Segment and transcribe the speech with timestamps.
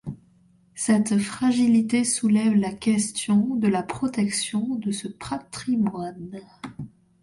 [0.73, 6.41] Cette fragilité soulève la question de la protection de ce patrimoine.